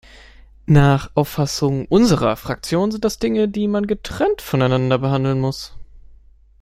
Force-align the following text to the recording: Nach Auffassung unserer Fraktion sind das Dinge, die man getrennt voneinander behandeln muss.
Nach 0.65 1.11
Auffassung 1.13 1.85
unserer 1.85 2.35
Fraktion 2.35 2.89
sind 2.89 3.05
das 3.05 3.19
Dinge, 3.19 3.47
die 3.47 3.67
man 3.67 3.85
getrennt 3.85 4.41
voneinander 4.41 4.97
behandeln 4.97 5.39
muss. 5.39 5.75